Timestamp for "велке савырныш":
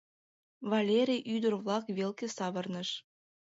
1.97-2.89